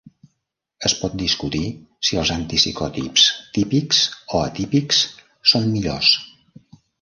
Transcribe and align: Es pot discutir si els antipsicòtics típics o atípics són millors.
Es 0.87 0.93
pot 1.01 1.17
discutir 1.21 1.61
si 2.09 2.17
els 2.21 2.31
antipsicòtics 2.35 3.27
típics 3.59 4.01
o 4.33 4.41
atípics 4.49 5.03
són 5.53 5.69
millors. 5.77 6.11